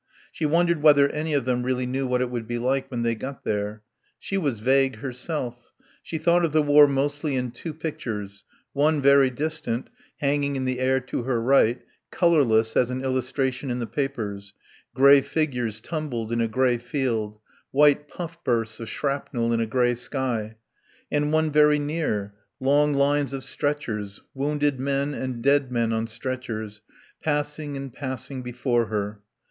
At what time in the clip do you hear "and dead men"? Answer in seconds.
25.13-25.93